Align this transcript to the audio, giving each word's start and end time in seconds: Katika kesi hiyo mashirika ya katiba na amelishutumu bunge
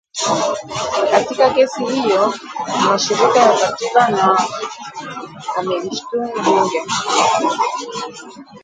Katika 1.11 1.49
kesi 1.49 1.83
hiyo 1.85 2.33
mashirika 2.89 3.39
ya 3.39 3.57
katiba 3.59 4.09
na 4.09 4.47
amelishutumu 5.57 6.43
bunge 6.43 6.81